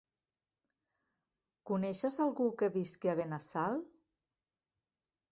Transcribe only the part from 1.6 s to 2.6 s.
Coneixes algú